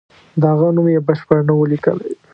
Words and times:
د 0.39 0.41
هغه 0.53 0.67
نوم 0.75 0.87
یې 0.93 1.01
بشپړ 1.07 1.39
نه 1.47 1.53
وو 1.55 1.69
لیکلی. 1.71 2.09